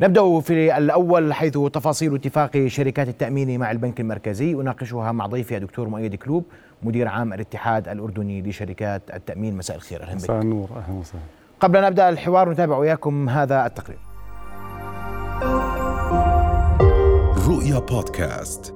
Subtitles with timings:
[0.00, 4.54] نبدأ في الأول حيث تفاصيل اتفاق شركات التأمين مع البنك المركزي.
[4.54, 6.44] أناقشها مع ضيفي الدكتور مؤيد كلوب
[6.82, 9.56] مدير عام الاتحاد الأردني لشركات التأمين.
[9.56, 10.02] مساء الخير.
[10.02, 10.68] أهلا مساء النور.
[10.76, 11.20] أهلا وسهلا.
[11.60, 13.98] قبل أن نبدأ الحوار نتابع وياكم هذا التقرير.
[17.48, 18.74] رؤيا بودكاست.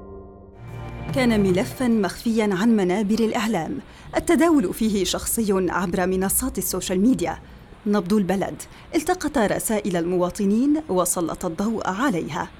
[1.14, 3.79] كان ملفا مخفيا عن منابر الإعلام.
[4.16, 7.39] التداول فيه شخصي عبر منصات السوشيال ميديا.
[7.87, 8.62] نبض البلد.
[8.95, 12.51] التقط رسائل المواطنين وسلط الضوء عليها.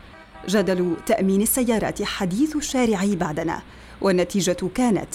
[0.48, 3.62] جدل تأمين السيارات حديث الشارع بعدنا.
[4.01, 5.09] والنتيجة كانت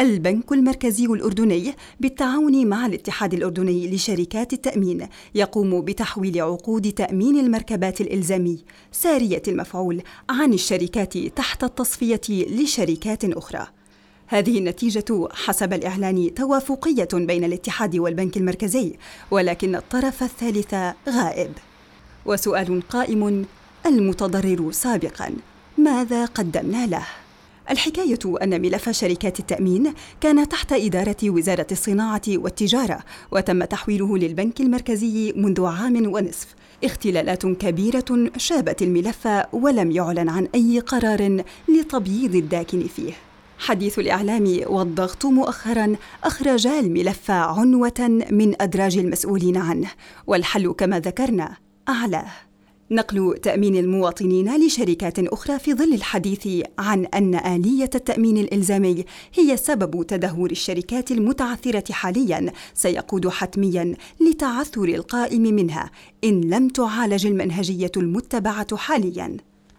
[0.00, 8.64] البنك المركزي الأردني بالتعاون مع الاتحاد الأردني لشركات التأمين يقوم بتحويل عقود تأمين المركبات الإلزامي
[8.92, 13.77] سارية المفعول عن الشركات تحت التصفية لشركات أخرى.
[14.30, 18.96] هذه النتيجة حسب الإعلان توافقية بين الاتحاد والبنك المركزي
[19.30, 20.74] ولكن الطرف الثالث
[21.08, 21.52] غائب.
[22.26, 23.44] وسؤال قائم
[23.86, 25.32] المتضرر سابقا
[25.78, 27.06] ماذا قدمنا له؟
[27.70, 32.98] الحكاية أن ملف شركات التأمين كان تحت إدارة وزارة الصناعة والتجارة
[33.30, 36.54] وتم تحويله للبنك المركزي منذ عام ونصف.
[36.84, 43.27] اختلالات كبيرة شابت الملف ولم يعلن عن أي قرار لتبييض الداكن فيه.
[43.58, 49.90] حديث الإعلام والضغط مؤخرا أخرجا الملف عنوة من أدراج المسؤولين عنه
[50.26, 51.56] والحل كما ذكرنا
[51.88, 52.30] أعلاه.
[52.90, 56.48] نقل تأمين المواطنين لشركات أخرى في ظل الحديث
[56.78, 65.42] عن أن آلية التأمين الإلزامي هي سبب تدهور الشركات المتعثرة حاليا سيقود حتميا لتعثر القائم
[65.42, 65.90] منها
[66.24, 69.36] إن لم تعالج المنهجية المتبعة حاليا.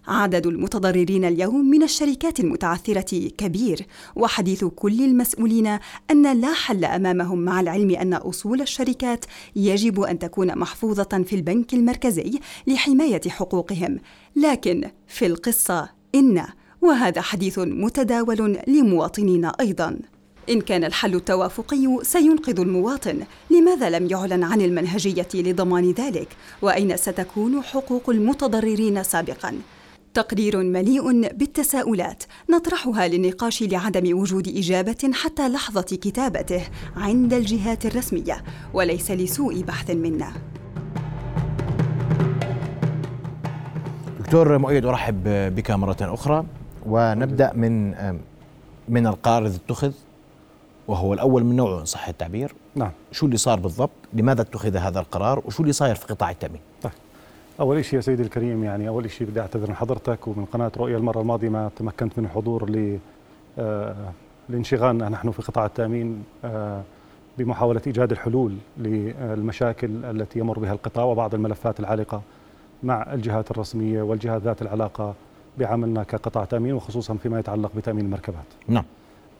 [0.07, 5.67] عدد المتضررين اليوم من الشركات المتعثرة كبير وحديث كل المسؤولين
[6.11, 9.25] أن لا حل أمامهم مع العلم أن أصول الشركات
[9.55, 13.99] يجب أن تكون محفوظة في البنك المركزي لحماية حقوقهم
[14.35, 16.45] لكن في القصة إن
[16.81, 19.99] وهذا حديث متداول لمواطنين أيضاً
[20.49, 23.19] إن كان الحل التوافقي سينقذ المواطن،
[23.49, 26.27] لماذا لم يعلن عن المنهجية لضمان ذلك؟
[26.61, 29.53] وأين ستكون حقوق المتضررين سابقاً؟
[30.13, 36.61] تقرير مليء بالتساؤلات نطرحها للنقاش لعدم وجود إجابة حتى لحظة كتابته
[36.97, 38.43] عند الجهات الرسمية
[38.73, 40.31] وليس لسوء بحث منا.
[44.19, 45.23] دكتور مؤيد أرحب
[45.55, 46.45] بك مرة أخرى.
[46.85, 47.95] ونبدأ من
[48.89, 49.91] من القرار الذي اتخذ
[50.87, 52.53] وهو الأول من نوعه إن صح التعبير.
[52.75, 52.91] نعم.
[53.11, 56.61] شو اللي صار بالضبط؟ لماذا اتخذ هذا القرار؟ وشو اللي صاير في قطاع التأمين؟
[57.59, 60.97] أول شيء يا سيدي الكريم يعني أول شيء بدي أعتذر من حضرتك ومن قناة رؤيا
[60.97, 62.99] المرة الماضية ما تمكنت من الحضور ل
[63.59, 63.95] آه
[64.49, 66.81] لانشغالنا نحن في قطاع التأمين آه
[67.37, 72.21] بمحاولة إيجاد الحلول للمشاكل التي يمر بها القطاع وبعض الملفات العالقة
[72.83, 75.13] مع الجهات الرسمية والجهات ذات العلاقة
[75.57, 78.45] بعملنا كقطاع تأمين وخصوصا فيما يتعلق بتأمين المركبات.
[78.67, 78.83] نعم.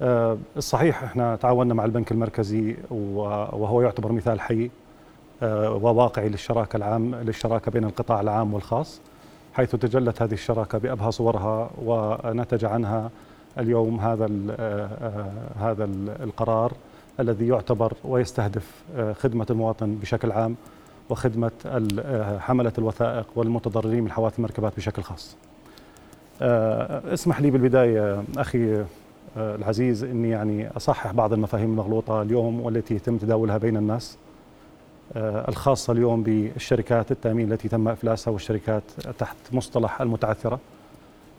[0.02, 4.70] آه الصحيح إحنا تعاوننا مع البنك المركزي وهو يعتبر مثال حي
[5.42, 9.02] وواقعي للشراكة العام للشراكة بين القطاع العام والخاص
[9.54, 13.10] حيث تجلت هذه الشراكة بأبهى صورها ونتج عنها
[13.58, 15.90] اليوم هذا آه، آه، هذا
[16.24, 16.74] القرار
[17.20, 18.84] الذي يعتبر ويستهدف
[19.20, 20.56] خدمة المواطن بشكل عام
[21.10, 21.52] وخدمة
[22.40, 25.36] حملة الوثائق والمتضررين من حوادث المركبات بشكل خاص.
[26.42, 28.84] اسمح لي بالبداية أخي
[29.38, 34.29] العزيز أني يعني أصحح بعض المفاهيم المغلوطة اليوم والتي يتم تداولها بين الناس آه،
[35.16, 38.84] الخاصة اليوم بالشركات التأمين التي تم إفلاسها والشركات
[39.20, 40.60] تحت مصطلح المتعثرة.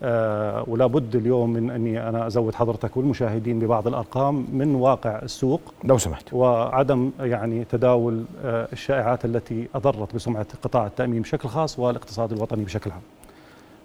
[0.02, 5.60] آه، ولا بد اليوم من أني أنا أزود حضرتك والمشاهدين ببعض الأرقام من واقع السوق
[5.84, 6.32] لو سمحت.
[6.32, 12.90] وعدم يعني تداول آه، الشائعات التي أضرت بسمعة قطاع التأمين بشكل خاص والاقتصاد الوطني بشكل
[12.90, 13.00] عام.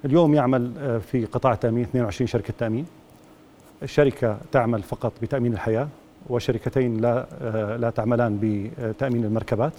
[0.06, 0.72] اليوم يعمل
[1.12, 2.86] في قطاع التأمين 22 شركة تأمين.
[3.84, 5.88] الشركة تعمل فقط بتأمين الحياة.
[6.30, 9.74] وشركتين لا آه، لا تعملان بتأمين المركبات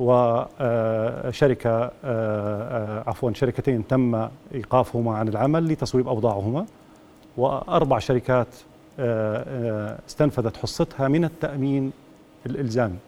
[0.00, 6.66] وشركة آه، عفوا شركتين تم إيقافهما عن العمل لتصويب أوضاعهما
[7.36, 8.48] وأربع شركات
[8.98, 11.92] آه، استنفذت حصتها من التأمين
[12.46, 12.98] الإلزامي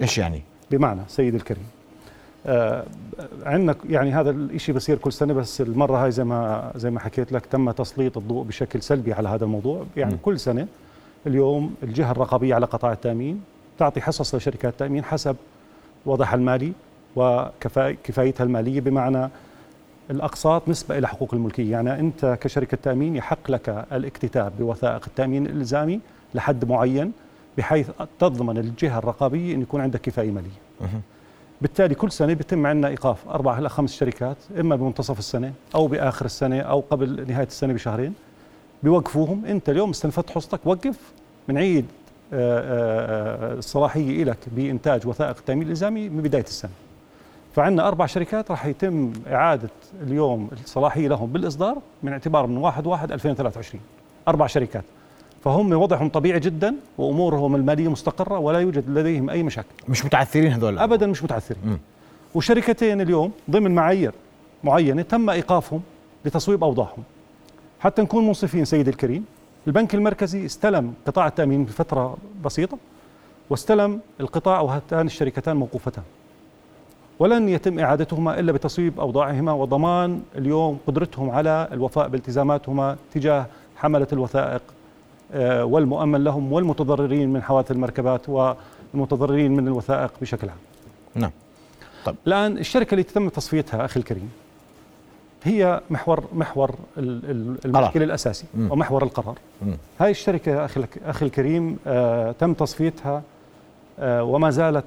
[0.00, 1.66] إيش يعني بمعنى سيد الكريم
[3.42, 7.32] عندنا يعني هذا الشيء بصير كل سنة بس المرة هاي زي ما زي ما حكيت
[7.32, 10.18] لك تم تسليط الضوء بشكل سلبي على هذا الموضوع يعني م.
[10.22, 10.66] كل سنة
[11.26, 13.42] اليوم الجهة الرقابية على قطاع التأمين
[13.78, 15.36] تعطي حصص لشركات التأمين حسب
[16.06, 16.72] وضعها المالي
[17.16, 19.28] وكفايتها المالية بمعنى
[20.10, 21.72] الأقساط نسبة إلى حقوق الملكية.
[21.72, 26.00] يعني أنت كشركة تأمين يحق لك الاكتتاب بوثائق التأمين الإلزامي
[26.34, 27.12] لحد معين
[27.58, 30.66] بحيث تضمن الجهة الرقابية أن يكون عندك كفاية مالية.
[31.60, 36.24] بالتالي كل سنة بيتم عندنا إيقاف أربع إلى خمس شركات إما بمنتصف السنة أو بآخر
[36.24, 38.14] السنة أو قبل نهاية السنة بشهرين.
[38.82, 39.44] بيوقفوهم.
[39.44, 40.96] انت اليوم استنفذت حصتك وقف
[41.48, 41.86] بنعيد
[42.32, 46.70] آه، آه، آه، الصلاحيه لك بإنتاج وثائق التأمين الإلزامي من بداية السنة.
[47.54, 49.68] فعندنا أربع شركات راح يتم إعادة
[50.02, 53.82] اليوم الصلاحية لهم بالإصدار من اعتبار من 1 1 2023
[54.28, 54.84] أربع شركات.
[55.44, 59.68] فهم وضعهم طبيعي جدا وأمورهم المالية مستقرة ولا يوجد لديهم أي مشاكل.
[59.88, 61.78] مش متعثرين هذول؟ ابدا مش متعثرين.
[62.34, 64.12] وشركتين اليوم ضمن معايير
[64.64, 65.82] معينة تم إيقافهم
[66.24, 67.02] لتصويب أوضاعهم.
[67.86, 69.24] حتى نكون منصفين سيدي الكريم
[69.66, 72.78] البنك المركزي استلم قطاع التأمين بفترة بسيطة
[73.50, 76.04] واستلم القطاع وهاتان الشركتان موقوفتان
[77.18, 83.46] ولن يتم إعادتهما إلا بتصويب أوضاعهما وضمان اليوم قدرتهم على الوفاء بالتزاماتهما تجاه
[83.76, 84.62] حملة الوثائق
[85.32, 90.58] آه، والمؤمن لهم والمتضررين من حوادث المركبات والمتضررين من الوثائق بشكل عام.
[91.14, 91.30] نعم.
[92.04, 94.30] طيب الآن الشركة اللي تم تصفيتها أخي الكريم
[95.44, 98.72] هي محور محور المشكلة الاساسي مم.
[98.72, 99.38] ومحور القرار.
[99.62, 99.76] مم.
[100.00, 103.22] هاي الشركة أخي أخي الكريم آه تم تصفيتها
[103.98, 104.84] آه وما زالت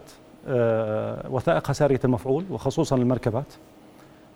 [0.48, 3.46] آه وثائقها ساريه المفعول وخصوصا المركبات.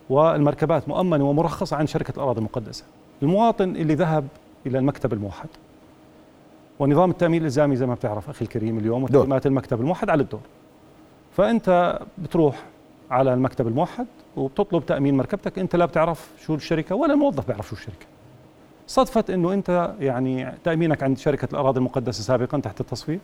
[0.09, 2.83] والمركبات مؤمنة ومرخصة عن شركة الأراضي المقدسة.
[3.21, 4.27] المواطن اللي ذهب
[4.65, 5.47] إلى المكتب الموحد
[6.79, 10.39] ونظام التأمين الإلزامي زي ما بتعرف أخي الكريم اليوم وتعليمات المكتب الموحد على الدور
[11.37, 12.63] فأنت بتروح
[13.13, 14.05] على المكتب الموحد
[14.37, 15.59] وبتطلب تأمين مركبتك.
[15.59, 18.05] انت لا بتعرف شو الشركة ولا الموظف بيعرف شو الشركة.
[18.87, 23.19] صدفت انه انت يعني تأمينك عند شركة الأراضي المقدسة سابقا تحت التصفيه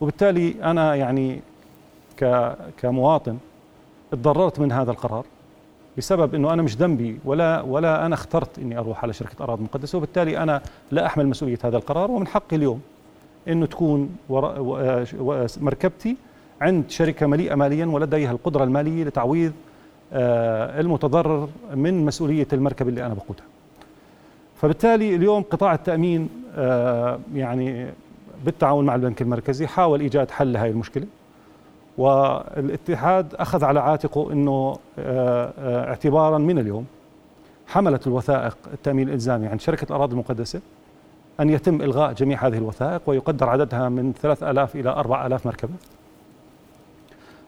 [0.00, 1.40] وبالتالي أنا يعني
[2.76, 3.38] كمواطن
[4.10, 5.24] تضررت من هذا القرار
[5.98, 9.98] بسبب إنه أنا مش ذنبي ولا ولا أنا اخترت إني أروح على شركة اراضي مقدسه
[9.98, 12.10] وبالتالي أنا لا أحمل مسؤولية هذا القرار.
[12.10, 12.80] ومن حقي اليوم
[13.48, 14.16] إنه تكون
[15.60, 16.16] مركبتي
[16.62, 19.52] عند شركة مليئة ماليا ولديها القدرة المالية لتعويض
[20.12, 23.44] آه، المتضرر من مسؤولية المركب اللي أنا بقودها.
[24.56, 27.86] فبالتالي اليوم قطاع التأمين آه، يعني
[28.44, 31.06] بالتعاون مع البنك المركزي حاول إيجاد حل لهذه المشكلة
[31.98, 36.86] والاتحاد أخذ على عاتقه أنه آه، اعتبارا من اليوم
[37.66, 40.60] حملت الوثائق التأمين الإلزامي عند شركة الأراضي المقدسة
[41.40, 45.74] أن يتم إلغاء جميع هذه الوثائق ويقدر عددها من 3000 إلى 4000 مركبة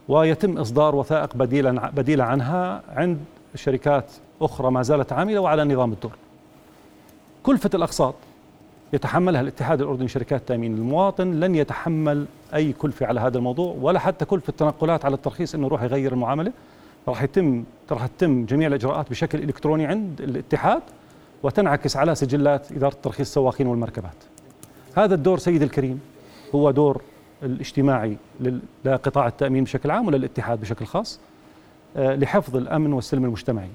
[0.09, 3.19] ويتم إصدار وثائق بديلا بديلة عنها عند
[3.55, 4.13] شركات
[4.43, 6.13] أخرى ما زالت عاملة وعلى نظام الدور
[7.43, 8.15] كلفة الأقساط
[8.93, 14.25] يتحملها الاتحاد الأردني شركات التامين المواطن لن يتحمل أي كلفة على هذا الموضوع ولا حتى
[14.25, 16.53] كلفة التنقلات على الترخيص إنه يروح يغير المعاملة.
[17.09, 20.83] راح يتم راح تتم جميع الإجراءات بشكل إلكتروني عند الاتحاد
[21.43, 24.17] وتنعكس على سجلات إدارة ترخيص السواقين والمركبات.
[24.97, 26.01] هذا الدور سيدي الكريم
[26.55, 27.03] هو دور
[27.45, 28.17] الاجتماعي
[28.85, 31.21] لقطاع التأمين بشكل عام وللاتحاد بشكل خاص
[31.97, 33.69] آه، لحفظ الأمن والسلم المجتمعي.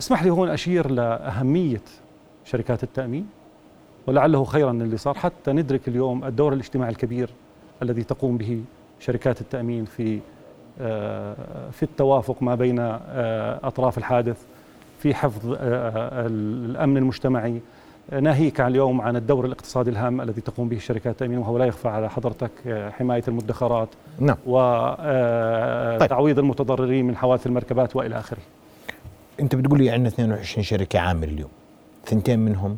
[0.00, 1.82] اسمح لي هون أشير لأهمية
[2.44, 3.28] شركات التأمين
[4.06, 5.14] ولعله خيرا اللي صار.
[5.14, 7.30] حتى ندرك اليوم الدور الاجتماعي الكبير
[7.82, 8.62] الذي تقوم به
[9.00, 10.20] شركات التأمين في
[10.80, 14.36] آه، في التوافق ما بين آه، أطراف الحادث
[14.98, 17.60] في حفظ الأمن المجتمعي
[18.12, 21.88] ناهيك عن اليوم عن الدور الاقتصادي الهام الذي تقوم به شركات التأمين وهو لا يخفى
[21.88, 22.50] على حضرتك
[22.98, 23.88] حماية المدخرات
[24.18, 24.36] نعم.
[24.46, 26.44] وتعويض طيب.
[26.44, 28.38] المتضررين من حوادث المركبات وإلى آخره.
[29.40, 31.50] أنت بتقول لي عندنا 22 شركة عامل اليوم.
[32.06, 32.76] ثنتين منهم؟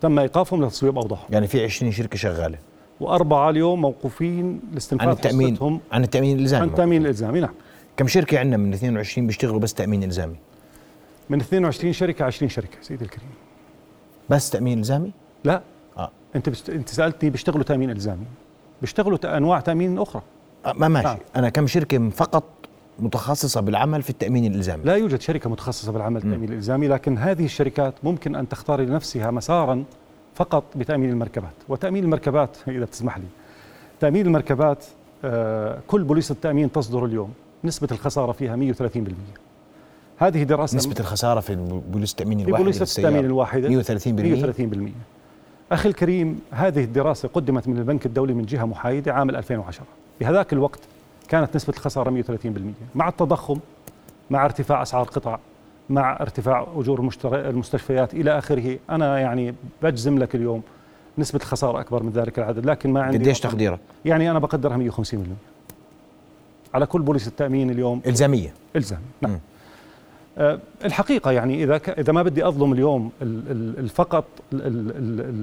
[0.00, 1.24] تم إيقافهم لتصويب أوضاعهم.
[1.30, 2.58] يعني في 20 شركة شغالة.
[3.00, 5.54] وأربعة اليوم موقوفين لاستنفاذ عن التأمين.
[5.54, 5.80] حصتهم.
[5.92, 7.54] عن التأمين الإلزامي عن التأمين الإلزامي نعم.
[7.96, 10.36] كم شركة عندنا من 22 بيشتغلوا بس تأمين إلزامي؟
[11.30, 13.28] من 22 شركة 20 شركة سيدي الكريم.
[14.32, 15.12] بس تأمين إلزامي؟
[15.44, 15.62] لا.
[15.98, 16.10] آه.
[16.36, 16.70] أنت بست...
[16.70, 18.24] أنت سألتني بيشتغلوا تأمين إلزامي.
[18.80, 20.22] بيشتغلوا أنواع تأمين أخرى.
[20.66, 21.08] آه ما ماشي.
[21.08, 21.18] آه.
[21.36, 22.44] أنا كم شركة فقط
[22.98, 24.84] متخصصة بالعمل في التأمين الإلزامي.
[24.84, 29.84] لا يوجد شركة متخصصة بالعمل التأمين الإلزامي لكن هذه الشركات ممكن أن تختار لنفسها مسارا
[30.34, 31.54] فقط بتأمين المركبات.
[31.68, 33.24] وتأمين المركبات إذا تسمح لي.
[34.00, 34.84] تأمين المركبات
[35.24, 37.32] آه، كل بوليصه التأمين تصدر اليوم.
[37.64, 38.98] نسبة الخسارة فيها 130%
[40.18, 41.54] هذه دراسة نسبة الخسارة في
[41.92, 44.92] بوليصه التأمين الواحده في بوليصه التأمين الواحده 130% 130%
[45.72, 49.84] أخي الكريم هذه الدراسة قدمت من البنك الدولي من جهة محايدة عام 2010
[50.20, 50.80] بهذاك الوقت
[51.28, 52.34] كانت نسبة الخسارة 130%
[52.94, 53.58] مع التضخم
[54.30, 55.38] مع ارتفاع أسعار القطع
[55.90, 58.78] مع ارتفاع أجور المستشفيات إلى آخره.
[58.90, 60.62] أنا يعني بجزم لك اليوم
[61.18, 65.20] نسبة الخسارة أكبر من ذلك العدد لكن ما عندي قديش تقديرك؟ يعني أنا بقدرها 150
[65.20, 65.36] مليون
[66.74, 68.54] على كل بوليس التأمين اليوم إلزامية.
[68.76, 69.32] الزام نعم.
[69.32, 69.38] أه
[70.84, 71.76] الحقيقة يعني إذا.
[71.76, 74.24] إذا ما بدي أظلم اليوم الفقط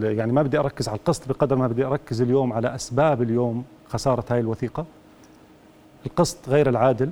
[0.02, 4.26] يعني ما بدي أركز على القسط بقدر ما بدي أركز اليوم على أسباب اليوم خسارة
[4.30, 4.86] هاي الوثيقة
[6.06, 7.10] القسط غير العادل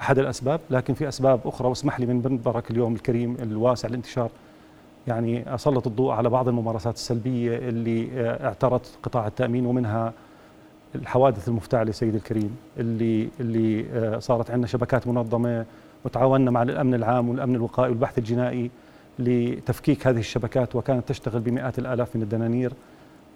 [0.00, 4.30] أحد الأسباب لكن في أسباب أخرى واسمح لي من منبرك اليوم الكريم الواسع الانتشار
[5.08, 10.12] يعني أسلط الضوء على بعض الممارسات السلبية اللي آه، اعترت قطاع التأمين ومنها
[10.94, 15.64] الحوادث المفتعلة سيدي الكريم اللي اللي آه، صارت عندنا شبكات منظمة
[16.04, 18.70] وتعاوننا مع الأمن العام والأمن الوقائي والبحث الجنائي
[19.18, 22.72] لتفكيك هذه الشبكات وكانت تشتغل بمئات الآلاف من الدنانير.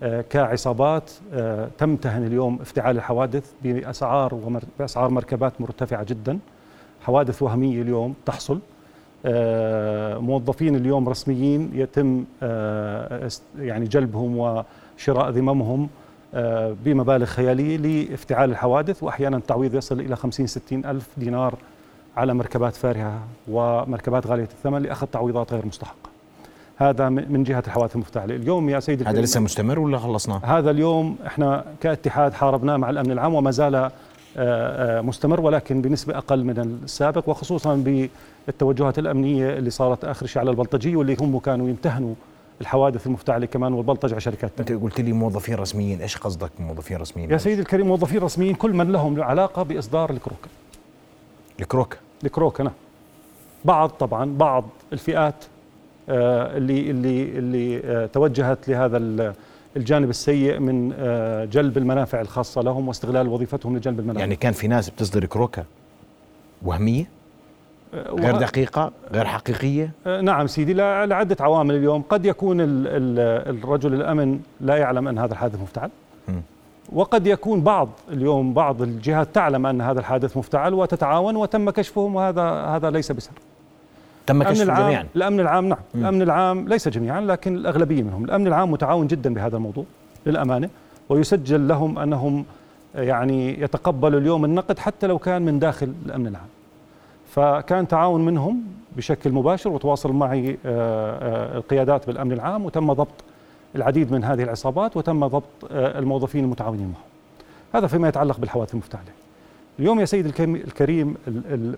[0.02, 1.10] آه، كعصابات
[1.78, 6.38] تمتهن اليوم افتعال الحوادث بأسعار بأسعار مركبات مرتفعة جدا.
[7.02, 8.60] حوادث وهمية اليوم تحصل.
[9.26, 15.88] آه، موظفين اليوم رسميين يتم آه، يعني جلبهم وشراء ذممهم
[16.34, 21.54] آه، بمبالغ خيالية لإفتعال الحوادث وأحيانا التعويض يصل إلى 50 60 ألف دينار
[22.16, 26.10] على مركبات فارهة ومركبات غالية الثمن لأخذ تعويضات غير مستحقة
[26.76, 31.16] هذا من جهة الحوادث المفتعلة اليوم يا سيدي هذا لسه مستمر ولا خلصنا؟ هذا اليوم
[31.26, 33.90] إحنا كاتحاد حاربناه مع الأمن العام وما زال
[35.06, 37.74] مستمر ولكن بنسبة أقل من السابق وخصوصا
[38.46, 42.14] بالتوجهات الأمنية اللي صارت آخر شيء على البلطجية واللي هم كانوا يمتهنوا
[42.60, 46.00] الحوادث المفتعلة كمان والبلطج على شركات أنت قلت لي موظفين رسميين.
[46.00, 50.48] إيش قصدك موظفين رسميين؟ يا سيدي الكريم موظفين رسميين كل من لهم علاقة بإصدار الكروكا
[51.60, 52.72] الكروكا الكروكا نعم
[53.64, 55.44] بعض طبعا بعض الفئات
[56.08, 58.96] آه، اللي اللي اللي آه، توجهت لهذا
[59.76, 64.20] الجانب السيء من آه، جلب المنافع الخاصة لهم واستغلال وظيفتهم لجلب المنافع.
[64.20, 65.64] يعني كان في ناس بتصدر كروكا
[66.62, 67.08] وهمية؟
[67.94, 72.02] غير دقيقة؟ غير حقيقية؟ نعم سيدي لعدة عوامل اليوم.
[72.02, 75.90] قد يكون الرجل الأمن لا يعلم أن هذا الحادث مفتعل.
[76.92, 82.42] وقد يكون بعض اليوم بعض الجهات تعلم أن هذا الحادث مفتعل وتتعاون وتم كشفهم وهذا
[82.42, 83.32] هذا ليس بسر
[84.26, 85.06] تم كشف جميعا.
[85.16, 85.78] الأمن العام نعم.
[85.94, 86.00] مم.
[86.00, 88.24] الأمن العام ليس جميعا لكن الأغلبية منهم.
[88.24, 89.84] الأمن العام متعاون جدا بهذا الموضوع
[90.26, 90.68] للأمانة
[91.08, 92.44] ويسجل لهم أنهم
[92.94, 96.46] يعني يتقبلوا اليوم النقد حتى لو كان من داخل الأمن العام.
[97.30, 98.62] فكان تعاون منهم
[98.96, 103.24] بشكل مباشر وتواصل معي آه، آه، القيادات بالأمن العام وتم ضبط
[103.76, 107.06] العديد من هذه العصابات وتم ضبط آه، الموظفين المتعاونين معهم.
[107.74, 109.04] هذا فيما يتعلق بالحوادث المفتعلة.
[109.78, 111.14] اليوم يا سيد الكريم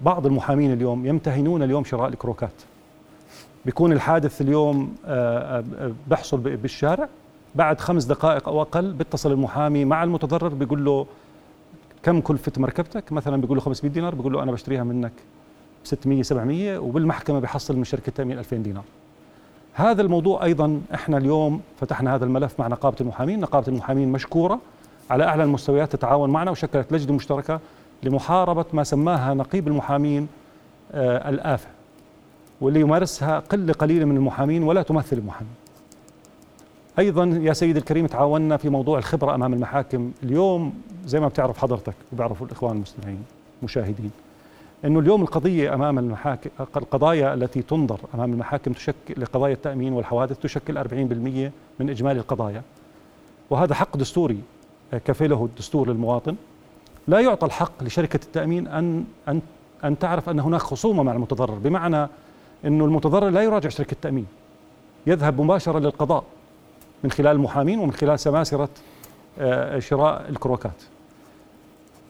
[0.01, 2.53] بعض المحامين اليوم يمتهنون اليوم شراء الكروكات.
[3.67, 7.09] بيكون الحادث اليوم آه، آه، بحصل بالشارع.
[7.55, 11.07] بعد خمس دقائق أو أقل بيتصل المحامي مع المتضرر بيقول له
[12.03, 15.13] كم كلفة مركبتك؟ مثلا بيقول له 500 دينار بيقول له أنا بشتريها منك
[15.85, 18.85] ب 600 700 وبالمحكمة بيحصل من شركة التأمين 2000 دينار.
[19.79, 23.41] هذا الموضوع أيضا إحنا اليوم فتحنا هذا الملف مع نقابة المحامين.
[23.41, 24.61] نقابة المحامين مشكورة
[25.11, 27.61] على أعلى المستويات تتعاون معنا وشكلت لجنة مشتركة
[28.03, 30.29] لمحاربة ما سماها نقيب المحامين
[30.93, 31.69] آه الآفة
[32.61, 35.55] واللي يمارسها قلة قليلة من المحامين ولا تمثل المحامين.
[36.99, 40.75] أيضا يا سيدي الكريم تعاوننا في موضوع الخبرة أمام المحاكم اليوم.
[41.07, 43.25] زي ما بتعرف حضرتك وبيعرفوا الإخوان المستمعين
[43.63, 44.11] مشاهدين.
[44.85, 50.79] أنه اليوم القضية أمام المحاكم القضايا التي تنظر أمام المحاكم تشكل لقضايا التأمين والحوادث تشكل
[50.79, 50.91] 40%
[51.81, 52.63] من إجمالي القضايا.
[53.51, 54.41] وهذا حق دستوري
[55.05, 56.37] كفله الدستور للمواطن.
[57.09, 59.41] لا يعطى الحق لشركة التأمين أن أن
[59.85, 62.09] أن تعرف أن هناك خصومة مع المتضرر بمعنى
[62.65, 64.27] أنه المتضرر لا يراجع شركة التأمين.
[65.07, 66.25] يذهب مباشرة للقضاء
[67.05, 68.69] من خلال المحامين ومن خلال سماسرة
[69.39, 70.83] آه، شراء الكروكات.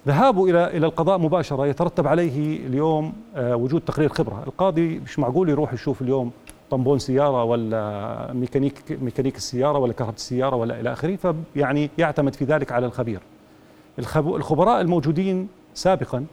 [0.08, 5.48] ذهابه إلى إلى القضاء مباشرة يترتب عليه اليوم آه، وجود تقرير خبرة القاضي مش معقول
[5.48, 6.30] يروح يشوف اليوم
[6.70, 12.44] طمبون سيارة ولا ميكانيك ميكانيك السيارة ولا كهرباء السيارة ولا إلى آخره فيعني يعتمد في
[12.44, 13.20] ذلك على الخبير
[13.98, 16.26] الخبراء الموجودين سابقا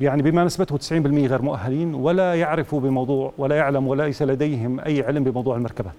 [0.00, 5.24] يعني بما نسبته 90% غير مؤهلين ولا يعرفوا بموضوع ولا يعلم وليس لديهم أي علم
[5.24, 5.94] بموضوع المركبات.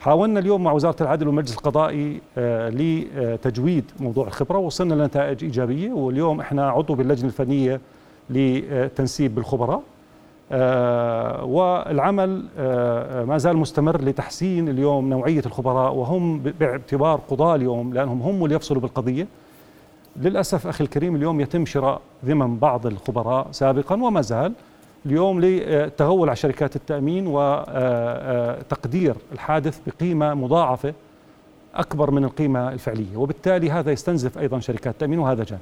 [0.00, 5.92] حاولنا اليوم مع وزارة العدل والمجلس القضائي آه، لتجويد موضوع الخبرة ووصلنا لنتائج إيجابية.
[5.92, 7.80] واليوم إحنا عضو باللجنة الفنية
[8.30, 9.82] لتنسيب الخبراء
[10.52, 18.22] آه، والعمل آه، ما زال مستمر لتحسين اليوم نوعية الخبراء وهم باعتبار قضاة اليوم لأنهم
[18.22, 19.26] هم اللي يفصلوا بالقضية.
[20.16, 24.52] للأسف أخي الكريم اليوم يتم شراء ذمم بعض الخبراء سابقا وما زال
[25.06, 30.94] اليوم لتغول على شركات التأمين وتقدير آه، الحادث بقيمة مضاعفة
[31.74, 35.60] أكبر من القيمة الفعلية وبالتالي هذا يستنزف أيضا شركات التأمين وهذا جانب.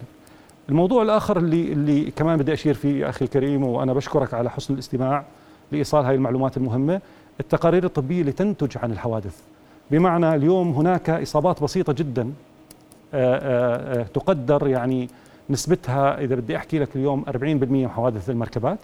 [0.69, 5.25] الموضوع الآخر اللي اللي كمان بدي أشير فيه أخي الكريم وأنا بشكرك على حسن الاستماع
[5.73, 7.01] لإيصال هذه المعلومات المهمة
[7.41, 9.41] التقارير الطبية اللي تنتج عن الحوادث.
[9.91, 12.33] بمعنى اليوم هناك إصابات بسيطة جدا
[13.15, 15.09] آه، آه، تقدر يعني
[15.51, 17.33] نسبتها إذا بدي أحكي لك اليوم 40%
[17.65, 18.79] من حوادث المركبات.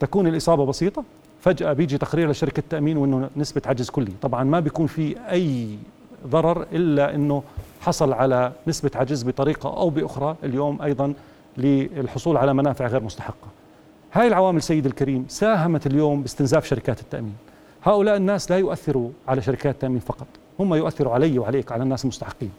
[0.00, 1.04] تكون الإصابة بسيطة
[1.40, 4.12] فجأة بيجي تقرير لشركة التامين وإنه نسبة عجز كلي.
[4.22, 5.78] طبعا ما بيكون في أي
[6.26, 7.42] ضرر إلا إنه
[7.80, 11.14] حصل على نسبة عجز بطريقة أو بأخرى اليوم أيضا
[11.56, 13.48] للحصول على منافع غير مستحقة.
[14.12, 17.34] هاي العوامل سيد الكريم ساهمت اليوم باستنزاف شركات التأمين.
[17.82, 20.26] هؤلاء الناس لا يؤثروا على شركات التأمين فقط
[20.60, 22.50] هم يؤثروا علي وعليك على الناس المستحقين.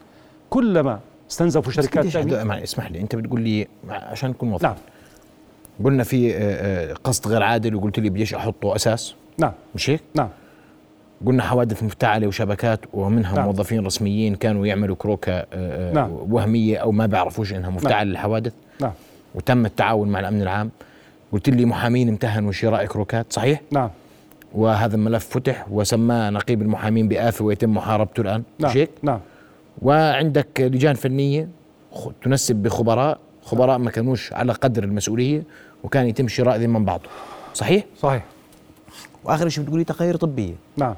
[0.50, 1.00] كلما
[1.30, 4.76] استنزفوا شركات التأمين اسمح لي أنت بتقول لي عشان نكون واضح نعم.
[5.84, 9.52] قلنا في آه، آه، قصد غير عادل وقلت لي بديش أحطه أساس؟ نعم.
[9.74, 10.28] مش هيك؟ نعم.
[11.26, 13.44] قلنا حوادث مفتعلة وشبكات ومنها نعم.
[13.44, 16.10] موظفين رسميين كانوا يعملوا كروكة آه، نعم.
[16.30, 18.52] وهمية أو ما بيعرفوش إنها مفتعلة للحوادث.
[18.80, 18.92] نعم.
[19.34, 20.70] وتم التعاون مع الأمن العام.
[21.32, 23.90] قلت لي محامين امتهنوا شراء كروكات صحيح؟ نعم.
[24.54, 28.42] وهذا الملف فتح وسماه نقيب المحامين بآفة ويتم محاربته الآن.
[28.58, 28.70] نعم.
[28.70, 29.20] مش هيك؟ نعم.
[29.82, 31.48] وعندك لجان فنية
[32.22, 33.18] تنسب بخبراء.
[33.46, 35.42] خبراء ما كانوش على قدر المسؤولية
[35.84, 37.08] وكان يتم شراء ذي من بعضه.
[37.54, 38.24] صحيح؟ صحيح.
[39.24, 40.54] وآخر شيء بتقولي تقارير طبية.
[40.76, 40.94] نعم.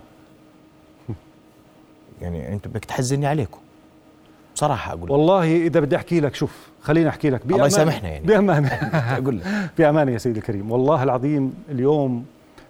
[2.22, 3.58] يعني أنت بدك تحزني عليكم.
[4.54, 5.10] بصراحة أقول لك.
[5.10, 7.40] والله إذا بدي أحكي لك شوف خليني أحكي لك.
[7.46, 8.26] الله يسامحنا يعني.
[8.26, 8.68] بامانه
[9.18, 9.46] أقول لك.
[9.78, 10.72] بامانه يا سيدي الكريم.
[10.72, 12.24] والله العظيم اليوم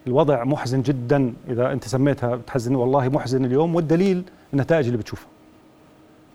[0.06, 1.34] الوضع محزن جدا.
[1.48, 3.74] إذا أنت سميتها بتحزني والله محزن اليوم.
[3.74, 5.28] والدليل النتائج اللي بتشوفها.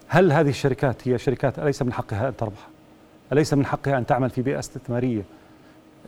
[0.07, 2.72] هل هذه الشركات هي شركات أليس من حقها أن تربح؟
[3.33, 5.21] أليس من حقها أن تعمل في بيئة استثمارية؟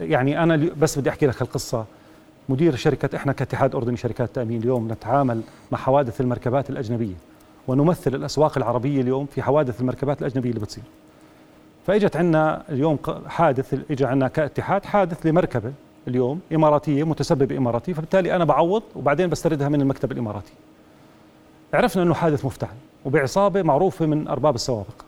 [0.02, 1.86] يعني اليو- بس بدي أحكي لك القصة
[2.50, 5.42] مدير شركة إحنا كاتحاد اردني شركات تأمين اليوم نتعامل
[5.72, 7.14] مع حوادث المركبات الأجنبية
[7.68, 10.84] ونمثل الأسواق العربية اليوم في حوادث المركبات الأجنبية اللي بتصير.
[11.88, 15.72] فإجت عندنا اليوم حادث اجى عندنا كاتحاد حادث لمركبة
[16.08, 20.54] اليوم إماراتية متسببه إماراتي فبالتالي أنا بعوض وبعدين بستردها من المكتب الإماراتي.
[21.74, 25.02] عرفنا إنه حادث مفتعل وبعصابة معروفة من أرباب السوابق.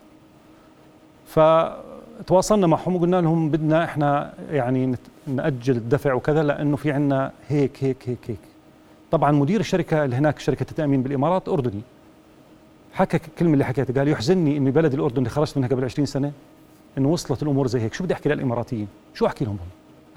[2.20, 4.96] فتواصلنا معهم وقلنا لهم بدنا إحنا يعني
[5.28, 8.40] نأجل الدفع وكذا لأنه في عندنا هيك هيك هيك هيك.
[9.12, 11.82] طبعا مدير الشركة اللي هناك شركة التأمين بالإمارات أردني.
[12.94, 16.32] حكى الكلمة اللي حكيتها قال يحزنني إني بلد الأردن اللي خرجت منها قبل 20 سنة
[16.98, 17.94] إنه وصلت الأمور زي هيك.
[17.94, 19.68] شو بدي أحكي للإماراتيين؟ شو أحكي لهم هم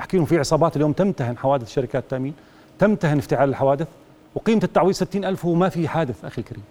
[0.00, 2.34] أحكي لهم في عصابات اليوم تمتهن حوادث شركات التأمين
[2.78, 3.88] تمتهن افتعال الحوادث
[4.34, 6.62] وقيمة التعويض 60 ألف وما في حادث أخي الكريم.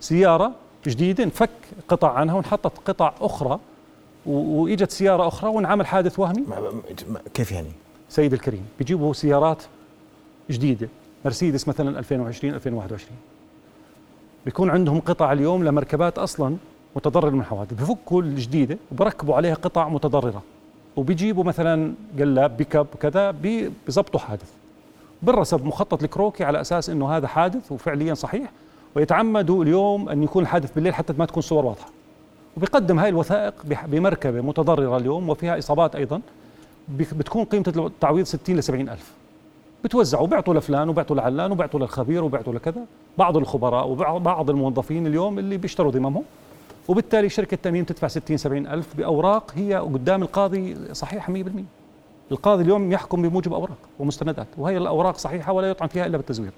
[0.00, 0.52] سيارة
[0.86, 1.50] جديدة انفك
[1.88, 3.58] قطع عنها وانحطت قطع أخرى
[4.28, 6.70] وإجت سيارة أخرى وانعمل حادث وهمي؟ ما- ما-
[7.08, 7.68] ما- كيف يعني؟
[8.08, 9.62] سيد الكريم بيجيبوا سيارات
[10.50, 10.88] جديدة
[11.24, 13.16] مرسيدس مثلا 2020 2021
[14.44, 16.56] بيكون عندهم قطع اليوم لمركبات أصلا
[16.96, 20.42] متضررة من الحوادث بفكوا الجديدة وبركبوا عليها قطع متضررة.
[20.96, 24.50] وبيجيبوا مثلا قلاب بيك أب كذا بي- بيظبطوا حادث.
[25.22, 28.50] بالرسب مخطط الكروكي على أساس إنه هذا حادث وفعليا صحيح.
[28.96, 31.88] ويتعمدوا اليوم أن يكون الحادث بالليل حتى ما تكون صور واضحة.
[32.58, 33.54] وبيقدم هاي الوثائق
[33.86, 36.20] بمركبة متضررة اليوم وفيها إصابات أيضا.
[36.88, 39.12] بك- بتكون قيمة التعويض 60 ل 70 ألف.
[39.84, 42.80] بتوزعوا بيعطوا لفلان وبيعطوا لعلان وبيعطوا للخبير وبيعطوا لكذا.
[43.18, 46.22] بعض الخبراء وبعض الموظفين اليوم اللي بيشتروا ذممهم
[46.88, 51.64] وبالتالي شركة التامين تدفع 60 70 ألف بأوراق هي قدام القاضي صحيحه 100%
[52.32, 56.52] القاضي اليوم يحكم بموجب أوراق ومستندات وهي الأوراق صحيحة ولا يطعن فيها إلا بالتزوير.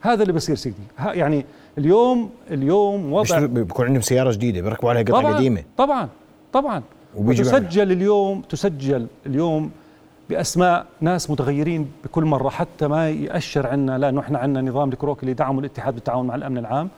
[0.00, 1.46] هذا اللي بصير سيدي يعني
[1.78, 5.62] اليوم اليوم وضع بيكون عندهم سيارة جديدة بيركبوا عليها قطع قديمة.
[5.76, 6.08] طبعا
[6.52, 6.82] طبعا.
[7.16, 9.70] وتسجل اليوم تسجل اليوم
[10.30, 15.34] بأسماء ناس متغيرين بكل مرة حتى ما يأشر عنا لأنه إحنا عندنا نظام الكروك اللي
[15.34, 16.88] دعمه الاتحاد بالتعاون مع الأمن العام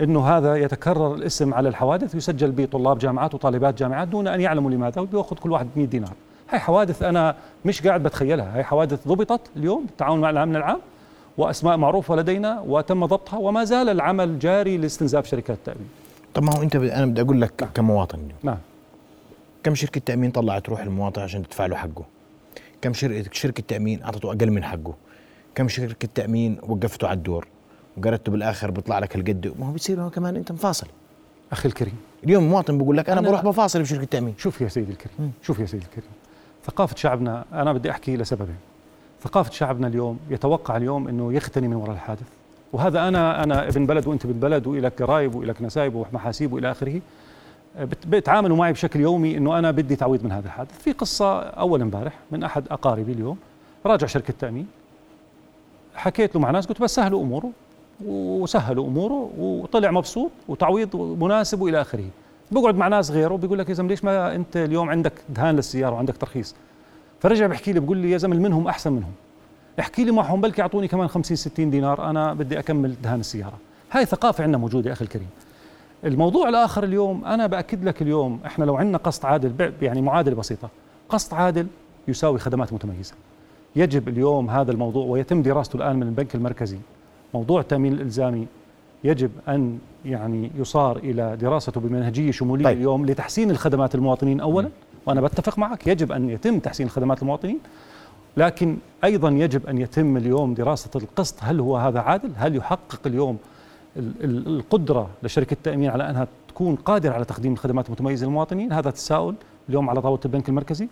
[0.00, 5.00] إنه هذا يتكرر الاسم على الحوادث ويسجل بطلاب جامعات وطالبات جامعات دون أن يعلموا لماذا
[5.00, 6.12] وبيأخذ كل واحد 100 دينار.
[6.50, 8.56] هاي حوادث أنا مش قاعد بتخيلها.
[8.56, 10.78] هاي حوادث ضبطت اليوم بالتعاون مع الأمن العام.
[11.38, 15.88] وأسماء معروفة لدينا وتم ضبطها وما زال العمل جاري لاستنزاف شركات التأمين.
[16.34, 18.58] طب ما هو أنت أنا بدي أقول لك كمواطن نعم.
[19.62, 22.04] كم شركة تأمين طلعت تروح المواطن عشان تدفع له حقه؟
[22.82, 24.94] كم شركة شركة تأمين أعطته أقل من حقه؟
[25.54, 27.46] كم شركة تأمين وقفته على الدور؟
[27.96, 30.86] وقررته بالآخر بيطلع لك هالقد؟ ما هو بتصير هو كمان أنت مفاصل.
[31.52, 31.96] أخي الكريم.
[32.24, 34.34] اليوم مواطن بيقول لك أنا, أنا- بروح بفاصل بشركة تأمين.
[34.38, 35.32] شوف يا سيدي الكريم.
[35.42, 36.10] شوف يا سيدي الكريم.
[36.66, 38.56] ثقافة شعبنا أنا بدي أحكي لسببين.
[39.26, 42.26] ثقافة شعبنا اليوم يتوقع اليوم أنه يختني من وراء الحادث.
[42.72, 47.00] وهذا أنا أنا ابن بلد وأنت ابن بلد وإلك قرايب وإلك نسايب ومحاسيب وإلى آخره.
[48.06, 50.78] بيتعاملوا معي بشكل يومي أنه أنا بدي تعويض من هذا الحادث.
[50.78, 53.38] في قصة أول امبارح من أحد أقاربي اليوم
[53.86, 54.66] راجع شركة تأمين.
[55.94, 57.50] حكيت له مع ناس قلت بس سهلوا أموره
[58.06, 62.08] وسهلوا أموره وطلع مبسوط وتعويض مناسب وإلى آخره.
[62.50, 65.94] بقعد مع ناس غيره بيقول لك يا زلمة ليش ما أنت اليوم عندك دهان للسيارة
[65.94, 66.54] وعندك ترخيص؟
[67.20, 69.12] فرجع بحكي لي بقول لي يا زلمة منهم أحسن منهم.
[69.80, 73.58] احكي لي معهم بلكي يعطوني كمان 50 60 دينار أنا بدي أكمل دهان السيارة.
[73.92, 75.28] هاي ثقافة عندنا موجودة يا أخي الكريم.
[76.04, 80.68] الموضوع الآخر اليوم أنا بأكد لك اليوم إحنا لو عندنا قسط عادل يعني معادلة بسيطة
[81.08, 81.66] قسط عادل
[82.08, 83.14] يساوي خدمات متميزة.
[83.76, 86.78] يجب اليوم هذا الموضوع ويتم دراسته الآن من البنك المركزي
[87.34, 88.46] موضوع التأمين الإلزامي
[89.04, 92.76] يجب أن يعني يصار إلى دراسته بمنهجية شمولية طيب.
[92.76, 94.68] اليوم لتحسين الخدمات المواطنين اولا.
[95.06, 97.58] وأنا بتفق معك يجب أن يتم تحسين خدمات المواطنين
[98.36, 103.38] لكن أيضا يجب أن يتم اليوم دراسة القسط هل هو هذا عادل؟ هل يحقق اليوم
[103.96, 108.90] ال- ال- القدرة لشركة التأمين على أنها تكون قادرة على تقديم الخدمات المتميزة للمواطنين؟ هذا
[108.90, 109.34] تساؤل
[109.68, 110.88] اليوم على طاوله البنك المركزي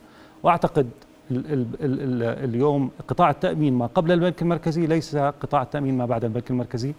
[1.31, 1.67] ال
[2.23, 6.93] اليوم قطاع التأمين ما قبل البنك المركزي ليس قطاع التأمين ما بعد البنك المركزي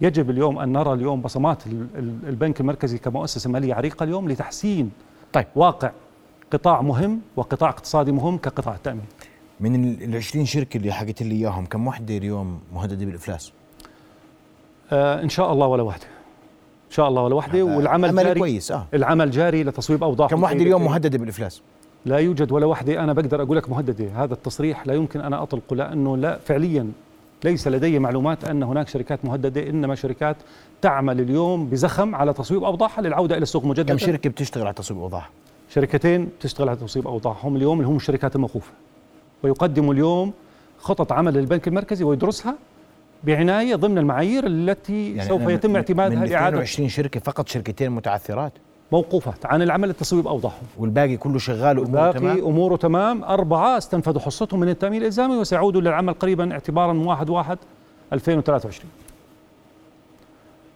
[0.00, 4.90] يجب اليوم أن نرى اليوم بصمات ال- ال- البنك المركزي كمؤسسة مالية عريقة اليوم لتحسين
[5.32, 5.46] طيب.
[5.56, 5.90] واقع
[6.54, 9.04] قطاع مهم وقطاع اقتصادي مهم كقطاع التأمين.
[9.60, 13.52] من ال 20 شركة اللي حكيت لي إياهم كم وحدة اليوم مهددة بالإفلاس؟
[14.92, 16.04] آه إن شاء الله ولا واحدة
[16.86, 18.86] إن شاء الله ولا واحدة والعمل العمل جاري كويس آه.
[18.94, 21.62] العمل جاري لتصويب أوضاع كم وحدة اليوم مهددة بالإفلاس؟
[22.06, 24.24] لا يوجد ولا واحدة أنا بقدر أقول لك مهددة.
[24.24, 26.92] هذا التصريح لا يمكن أنا أطلقه لأنه لا فعليا
[27.44, 30.36] ليس لدي معلومات أن هناك شركات مهددة إنما شركات
[30.82, 33.92] تعمل اليوم بزخم على تصويب أوضاعها للعودة إلى السوق مجددا.
[33.94, 35.28] كم شركة بتشتغل على تصويب أوضاعها؟
[35.74, 38.72] شركتين تشتغل على تصويب أوضاعهم اليوم اللي هم الشركات الموقوفة
[39.42, 40.32] ويقدموا اليوم
[40.78, 42.54] خطط عمل للبنك المركزي ويدرسها
[43.24, 48.52] بعناية ضمن المعايير التي يعني سوف يتم اعتمادها من لإعادة 22 شركة فقط شركتين متعثرات؟
[48.92, 50.66] موقوفات عن العمل لتصويب أوضاعهم.
[50.78, 53.24] والباقي كله شغال وأموره تمام؟ أموره تمام.
[53.24, 57.58] أربعة استنفذوا حصتهم من التأمين الإلزامي وسيعودوا للعمل قريبا اعتبارا من 1 1
[58.12, 58.90] 2023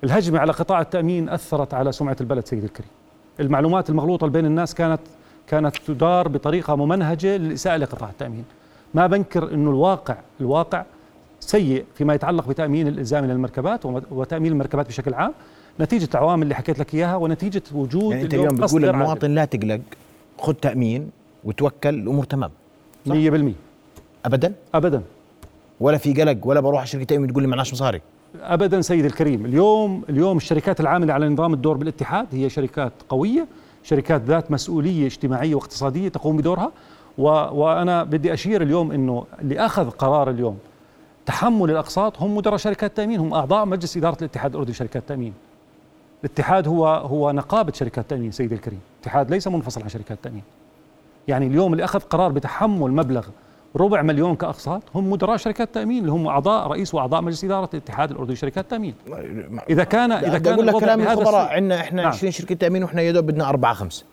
[0.04, 2.97] الهجمة على قطاع التأمين أثرت على سمعة البلد سيدي الكريم.
[3.40, 5.00] المعلومات المغلوطة بين الناس كانت
[5.46, 8.44] كانت تدار بطريقة ممنهجة للإساءة لقطاع التأمين.
[8.94, 10.84] ما بنكر إنه الواقع الواقع
[11.40, 15.32] سيء فيما يتعلق بتأمين الالزامي للمركبات وتأمين المركبات بشكل عام
[15.80, 18.82] نتيجة العوامل اللي حكيت لك إياها ونتيجة وجود يعني أنت اليوم بتقول.
[18.82, 19.80] للمواطن لا تقلق
[20.38, 21.10] خذ تأمين
[21.44, 22.50] وتوكل الأمور تمام.
[23.06, 23.14] صح.
[23.14, 23.52] 100%
[24.24, 25.02] ابدا؟ ابدا.
[25.80, 28.00] ولا في قلق ولا بروح على شركه تأمين تقول لي معناش مصاري.
[28.42, 33.46] ابدا سيدي الكريم اليوم اليوم الشركات العاملة على نظام الدور بالاتحاد هي شركات قوية
[33.82, 36.72] شركات ذات مسؤولية اجتماعية واقتصادية تقوم بدورها
[37.18, 40.58] و وأنا بدي أشير اليوم إنه اللي أخذ قرار اليوم
[41.26, 45.34] تحمل الأقساط هم مدراء شركات التامين هم أعضاء مجلس إدارة الاتحاد الأردني لشركات التامين
[46.24, 50.42] الاتحاد هو هو نقابة شركات التامين سيدي الكريم الاتحاد ليس منفصل عن شركات التامين
[51.28, 53.26] يعني اليوم اللي أخذ قرار بتحمل مبلغ
[53.80, 58.10] ربع مليون كأقساط هم مدراء شركات التامين اللي هم أعضاء رئيس وأعضاء مجلس إدارة الاتحاد
[58.10, 58.94] الأردني لشركات التامين
[59.70, 61.48] إذا كان إذا بدي كان أقول لك كلام الخبراء.
[61.48, 62.12] عندنا إحنا نعم.
[62.12, 64.04] 20 شركة تأمين وإحنا يا دوب بدنا أربعة خمسة.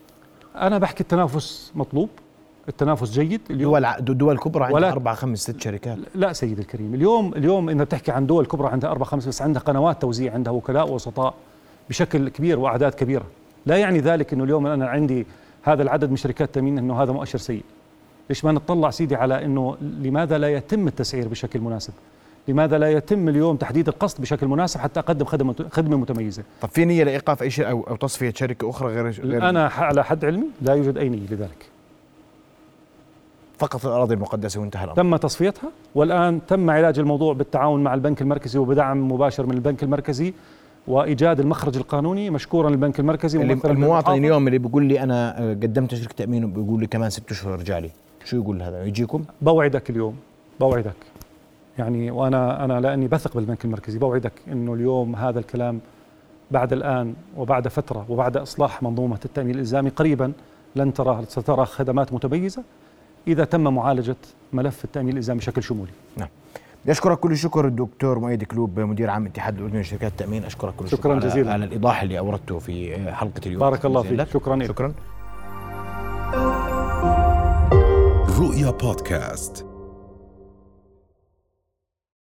[0.56, 2.10] أنا بحكي التنافس مطلوب.
[2.70, 3.78] التنافس جيد اليوم.
[4.00, 5.98] دول دول كبرى عندها أربعة خمس ست شركات.
[6.16, 6.94] لا سيدي الكريم.
[6.94, 10.54] اليوم اليوم اذا بتحكي عن دول كبرى عندها أربع خمس بس عندها قنوات توزيع عندها
[10.54, 11.34] وكلاء وسطاء
[11.90, 13.26] بشكل كبير وأعداد كبيرة.
[13.66, 15.28] لا يعني ذلك إنه اليوم أنا عندي
[15.64, 17.64] هذا العدد من شركات التامين إنه هذا مؤشر سيء.
[18.30, 21.94] ليش ما نطلع سيدي على إنه لماذا لا يتم التسعير بشكل مناسب؟
[22.48, 26.86] لماذا لا يتم اليوم تحديد القسط بشكل مناسب حتى أقدم خدمه خدمة متميزة؟ طب في
[26.86, 30.48] نية لإيقاف أي شيء أو أو تصفية شركة أخرى غير غير أنا على حد علمي
[30.62, 31.66] لا يوجد أي نية لذلك.
[33.58, 34.96] فقط الأراضي المقدسة وانتهى الأمر.
[34.96, 40.34] تم تصفيتها والآن تم علاج الموضوع بالتعاون مع البنك المركزي وبدعم مباشر من البنك المركزي
[40.88, 44.14] وإيجاد المخرج القانوني مشكورا للبنك المركزي المواطن.
[44.14, 47.90] اليوم اللي بيقول لي أنا قدمت شركة تأمين وبيقول لي كمان ست اشهر ارجع لي.
[48.26, 50.16] شو يقول هذا؟ يجيكم؟ بوعدك اليوم
[50.60, 50.96] بوعدك.
[51.78, 55.80] يعني وأنا أنا لأني بثق بالبنك المركزي بوعدك إنه اليوم هذا الكلام
[56.52, 60.32] بعد الآن وبعد فترة وبعد إصلاح منظومة التأمين الإلزامي قريبا
[60.76, 62.64] لن ترى سترى خدمات متميزة
[63.28, 64.16] إذا تم معالجة
[64.54, 65.92] ملف التأمين الإلزامي بشكل شمولي.
[66.84, 70.44] بدي اشكرك كل الشكر الدكتور مؤيد كلوب مدير عام اتحاد الاردني لشركات التأمين.
[70.44, 71.54] أشكرك كل الشكر شكراً على- جزيلاً.
[71.54, 73.60] على الإيضاح اللي أوردته في حلقة اليوم.
[73.60, 74.24] بارك الله فيك.
[74.24, 74.68] شكرا لك.
[74.68, 74.94] شكرا.
[78.46, 79.75] رؤيا بودكاست.